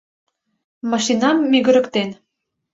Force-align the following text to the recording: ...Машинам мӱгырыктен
...Машинам 0.91 1.37
мӱгырыктен 1.51 2.09